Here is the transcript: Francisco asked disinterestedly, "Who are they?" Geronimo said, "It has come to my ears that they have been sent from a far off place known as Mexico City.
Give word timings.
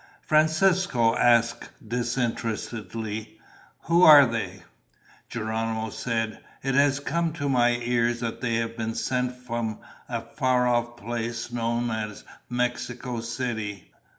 Francisco 0.23 1.15
asked 1.15 1.69
disinterestedly, 1.87 3.37
"Who 3.83 4.01
are 4.01 4.25
they?" 4.25 4.63
Geronimo 5.29 5.91
said, 5.91 6.39
"It 6.63 6.73
has 6.73 6.99
come 6.99 7.33
to 7.33 7.47
my 7.47 7.73
ears 7.77 8.19
that 8.21 8.41
they 8.41 8.55
have 8.55 8.75
been 8.75 8.95
sent 8.95 9.31
from 9.35 9.77
a 10.09 10.21
far 10.21 10.65
off 10.67 10.97
place 10.97 11.51
known 11.51 11.91
as 11.91 12.23
Mexico 12.49 13.19
City. 13.21 13.91